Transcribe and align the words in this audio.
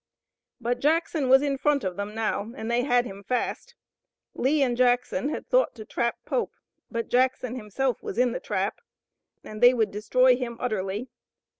But 0.59 0.79
Jackson 0.79 1.29
was 1.29 1.43
in 1.43 1.59
front 1.59 1.83
of 1.83 1.95
them 1.95 2.15
now, 2.15 2.51
and 2.57 2.71
they 2.71 2.81
had 2.81 3.05
him 3.05 3.23
fast. 3.23 3.75
Lee 4.33 4.63
and 4.63 4.75
Jackson 4.75 5.29
had 5.29 5.47
thought 5.47 5.75
to 5.75 5.85
trap 5.85 6.17
Pope, 6.25 6.53
but 6.89 7.07
Jackson 7.07 7.55
himself 7.55 8.01
was 8.01 8.17
in 8.17 8.31
the 8.31 8.39
trap, 8.39 8.81
and 9.43 9.61
they 9.61 9.75
would 9.75 9.91
destroy 9.91 10.35
him 10.35 10.57
utterly. 10.59 11.09